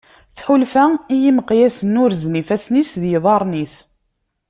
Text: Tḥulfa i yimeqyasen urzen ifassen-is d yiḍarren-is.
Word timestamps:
Tḥulfa 0.37 0.85
i 1.13 1.15
yimeqyasen 1.23 1.99
urzen 2.03 2.39
ifassen-is 2.41 2.91
d 3.01 3.03
yiḍarren-is. 3.11 3.75